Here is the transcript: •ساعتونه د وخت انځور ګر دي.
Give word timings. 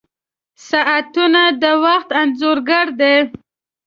•ساعتونه 0.69 1.41
د 1.61 1.63
وخت 1.85 2.09
انځور 2.21 2.57
ګر 2.69 2.87
دي. 2.99 3.17